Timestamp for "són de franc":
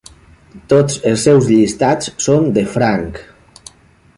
2.29-3.21